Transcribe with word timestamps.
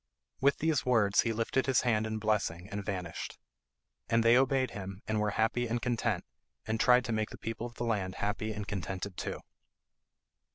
With 0.39 0.57
these 0.57 0.83
words 0.83 1.21
he 1.21 1.31
lifted 1.31 1.67
his 1.67 1.81
hand 1.81 2.07
in 2.07 2.17
blessing 2.17 2.67
and 2.71 2.83
vanished. 2.83 3.37
And 4.09 4.23
they 4.23 4.35
obeyed 4.35 4.71
him, 4.71 5.03
and 5.07 5.19
were 5.19 5.29
happy 5.29 5.67
and 5.67 5.79
content, 5.79 6.25
and 6.65 6.79
tried 6.79 7.05
to 7.05 7.11
make 7.13 7.29
the 7.29 7.37
people 7.37 7.67
of 7.67 7.75
the 7.75 7.83
land 7.85 8.15
happy 8.15 8.51
and 8.51 8.67
contented 8.67 9.15
too. 9.15 9.41